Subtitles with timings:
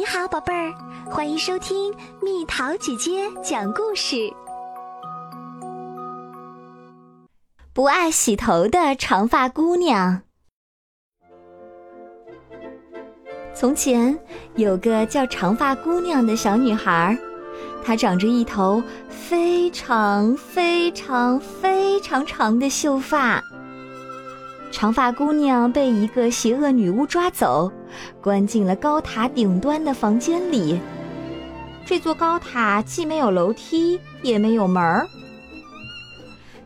[0.00, 0.72] 你好，宝贝儿，
[1.10, 4.16] 欢迎收听蜜桃姐姐讲故事。
[7.74, 10.22] 不爱洗头的长发姑娘。
[13.54, 14.18] 从前
[14.54, 17.14] 有个叫长发姑娘的小女孩，
[17.84, 23.44] 她长着一头非常非常非常长的秀发。
[24.72, 27.70] 长发姑娘被一个邪恶女巫抓走，
[28.22, 30.80] 关进了高塔顶端的房间里。
[31.84, 35.06] 这座高塔既没有楼梯，也没有门儿。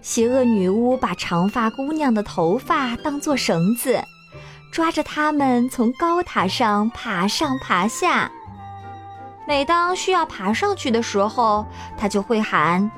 [0.03, 4.03] 邪恶女巫把长发姑娘的头发当作绳子，
[4.71, 8.31] 抓着它们从高塔上爬上爬下。
[9.47, 11.65] 每当需要爬上去的时候，
[11.97, 12.91] 她就会喊。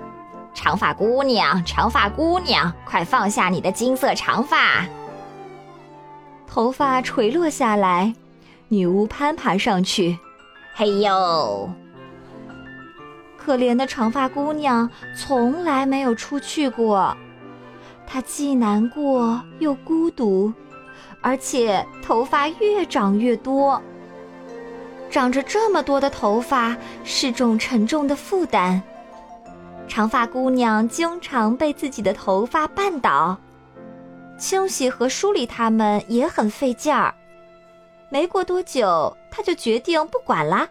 [0.52, 4.84] 长发姑娘，长发姑娘，快放下你的金色长发！
[6.56, 8.14] 头发垂落下来，
[8.68, 10.18] 女巫攀爬上去。
[10.74, 11.68] 嘿呦！
[13.36, 17.14] 可怜的长发姑娘从来没有出去过，
[18.06, 20.50] 她既难过又孤独，
[21.20, 23.78] 而且头发越长越多。
[25.10, 28.82] 长着这么多的头发是种沉重的负担。
[29.86, 33.36] 长发姑娘经常被自己的头发绊倒，
[34.38, 37.14] 清洗和梳理它们也很费劲儿。
[38.08, 40.68] 没过多久，她就决定不管啦。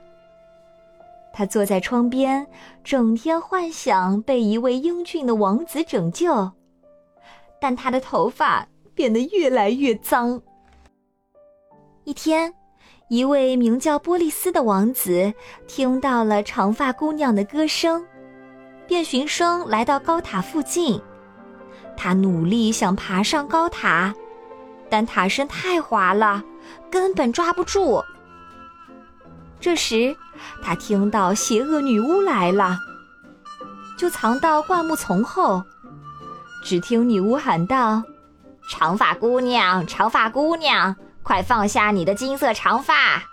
[1.33, 2.45] 她坐在窗边，
[2.83, 6.51] 整天幻想被一位英俊的王子拯救，
[7.59, 10.41] 但她的头发变得越来越脏。
[12.05, 12.53] 一天，
[13.09, 15.33] 一位名叫波利斯的王子
[15.67, 18.05] 听到了长发姑娘的歌声。
[18.87, 21.01] 便循声来到高塔附近，
[21.97, 24.13] 他努力想爬上高塔，
[24.89, 26.43] 但塔身太滑了，
[26.91, 28.03] 根本抓不住。
[29.59, 30.15] 这时，
[30.63, 32.77] 他听到邪恶女巫来了，
[33.97, 35.63] 就藏到灌木丛后。
[36.63, 38.03] 只听女巫喊道
[38.69, 43.23] ：“长发姑娘，长发姑娘，快放下你的金色长发！”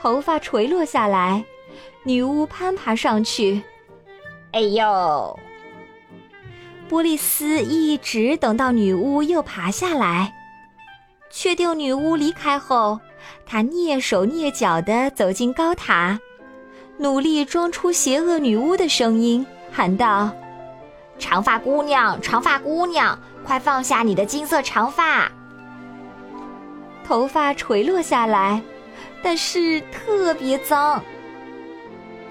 [0.00, 1.44] 头发垂落下来，
[2.04, 3.62] 女巫攀爬上去。
[4.52, 5.38] 哎呦！
[6.88, 10.32] 波利斯一直等到女巫又爬下来，
[11.30, 13.00] 确定女巫离开后，
[13.46, 16.18] 他蹑手蹑脚地走进高塔，
[16.98, 20.30] 努力装出邪恶女巫的声音，喊道
[21.18, 25.30] ：“长发姑娘，长发姑娘，快放下你的金色长发！”
[27.06, 28.62] 头发垂落下来，
[29.22, 31.02] 但是特别脏。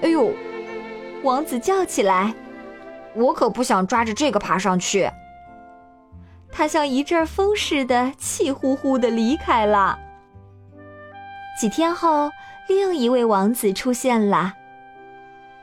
[0.02, 0.32] 哎呦！
[1.24, 2.34] 王子叫起来
[3.16, 5.10] ：“我可不想抓着这个爬上去。”
[6.52, 9.98] 他像一阵风似的，气呼呼的离开了。
[11.60, 12.30] 几天后，
[12.68, 14.54] 另一位王子出现了。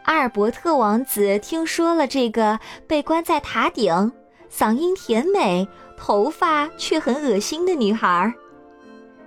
[0.03, 4.11] 阿尔伯特王子听说了这个被关在塔顶、
[4.51, 8.33] 嗓音甜美、头发却很恶心的女孩，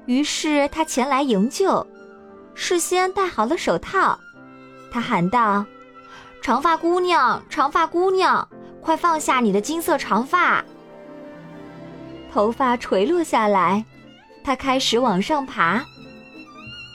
[0.06, 1.86] 于是他前来营救，
[2.54, 4.20] 事先戴好了手套。
[4.92, 5.66] 他喊道。
[6.44, 8.46] 长发姑娘，长发姑娘，
[8.82, 10.62] 快放下你的金色长发！
[12.34, 13.86] 头发垂落下来，
[14.44, 15.82] 她开始往上爬。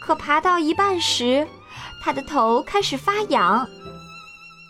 [0.02, 1.48] 可爬到一半时，
[2.04, 3.66] 她的头开始发痒。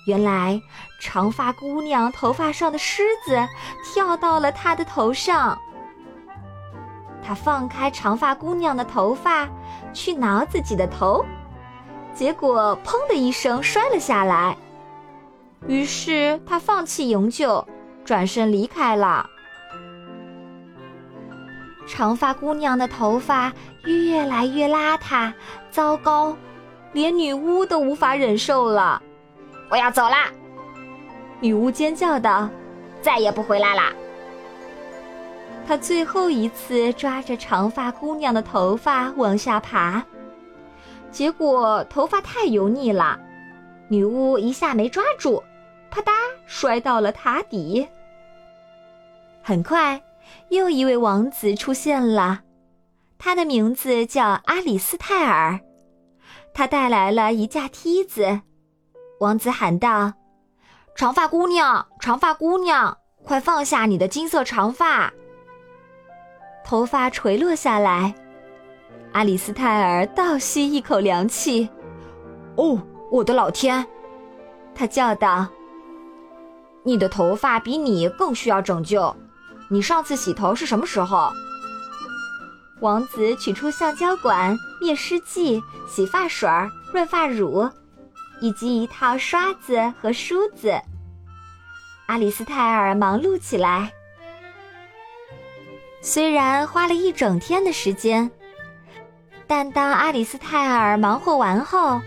[0.06, 0.62] 原来，
[1.00, 3.36] 长发姑娘头发上的虱子
[3.82, 5.58] 跳到了她的头上。
[7.20, 9.48] 她放开长发姑娘的头发，
[9.92, 11.26] 去挠自己的头，
[12.14, 14.56] 结果砰的一声摔了下来。
[15.66, 17.66] 于是他放弃营救，
[18.04, 19.28] 转身离开了。
[21.86, 23.52] 长发姑娘的头发
[23.84, 25.32] 越来越邋遢，
[25.70, 26.36] 糟糕，
[26.92, 29.02] 连女巫都无法忍受了。
[29.70, 30.30] 我要走啦！
[31.40, 32.48] 女巫尖叫道
[33.02, 33.92] ：“再也不回来啦！”
[35.66, 40.02] 她最后一次抓着长发姑娘的头发往下爬，
[41.10, 43.18] 结果头发太油腻了。
[43.88, 45.42] 女巫一下没抓住，
[45.90, 46.12] 啪嗒
[46.46, 47.86] 摔到了塔底。
[49.42, 50.02] 很快，
[50.50, 52.40] 又一位王子出现了，
[53.18, 55.60] 他的名字叫阿里斯泰尔。
[56.52, 58.40] 他带来了一架梯子。
[59.20, 60.12] 王子喊道
[60.94, 65.12] ：“长发姑娘，长发姑娘，快放下你的金色长发！”
[66.64, 68.14] 头发垂落下来，
[69.12, 71.68] 阿里斯泰尔倒吸一口凉气。
[72.56, 72.80] 哦。
[73.10, 73.86] 我的老天！
[74.74, 75.46] 他叫道
[76.88, 79.14] ：“你的头发比你更需要拯救。
[79.68, 81.30] 你上次洗头是什么时候？”
[82.80, 86.48] 王子取出橡胶管、灭湿剂、洗发水、
[86.92, 87.68] 润发乳，
[88.40, 90.80] 以及一套刷子和梳子。
[92.06, 93.92] 阿里斯泰尔忙碌起来。
[96.00, 98.30] 虽然花了一整天的时间，
[99.46, 102.00] 但当阿里斯泰尔忙活完后，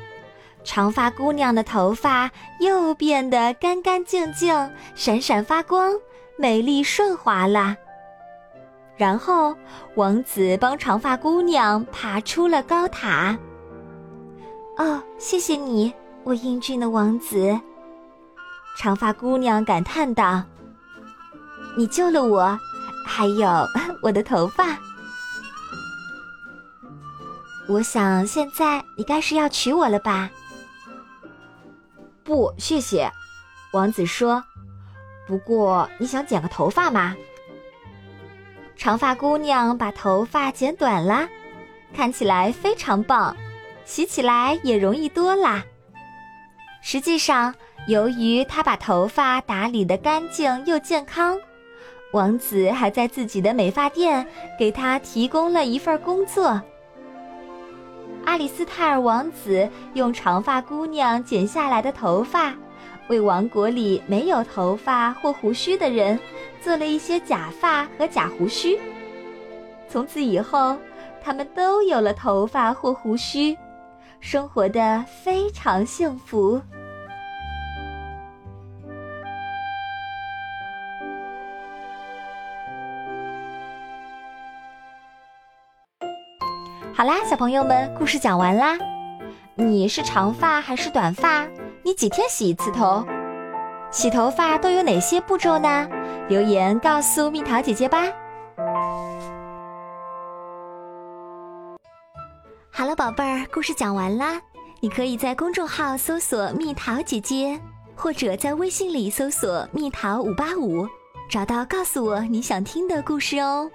[0.73, 2.31] 长发姑娘的头发
[2.61, 5.91] 又变得干干净净、闪闪发光、
[6.37, 7.75] 美丽顺滑了。
[8.95, 9.53] 然后，
[9.95, 13.37] 王子帮长发姑娘爬出了高塔。
[14.77, 17.59] 哦，谢谢你，我英俊的王子。
[18.77, 20.41] 长发姑娘感叹道
[21.75, 22.57] ：“你救了我，
[23.05, 23.49] 还有
[24.01, 24.77] 我的头发。
[27.67, 30.29] 我想现在你该是要娶我了吧？”
[32.31, 33.11] 不，谢谢。
[33.73, 34.41] 王子说
[35.27, 37.13] ：“不过你想剪个头发吗？”
[38.77, 41.27] 长发姑娘把头发剪短了，
[41.93, 43.35] 看起来非常棒，
[43.83, 45.61] 洗起来也容易多啦。
[46.81, 47.53] 实际上，
[47.85, 51.37] 由于她把头发打理得干净又健康，
[52.13, 54.25] 王子还在自己的美发店
[54.57, 56.61] 给她提供了一份工作。
[58.25, 62.53] 阿里斯泰尔王子用长发姑娘剪下来的头发，
[63.09, 66.19] 为王国里没有头发或胡须的人。
[66.63, 68.77] 做了一些假发和假胡须，
[69.89, 70.77] 从此以后，
[71.23, 73.57] 他们都有了头发或胡须，
[74.19, 76.61] 生活的非常幸福。
[87.01, 88.77] 好啦，小朋友们，故事讲完啦。
[89.55, 91.47] 你是长发还是短发？
[91.81, 93.03] 你几天洗一次头？
[93.89, 95.89] 洗头发都有哪些步骤呢？
[96.29, 98.03] 留言告诉蜜桃姐姐吧。
[102.69, 104.39] 好了，宝贝儿，故事讲完啦。
[104.79, 107.59] 你可以在公众号搜索“蜜桃姐姐”，
[107.97, 110.87] 或者在微信里搜索“蜜桃五八五”，
[111.27, 113.67] 找到告诉我你想听的故事哦。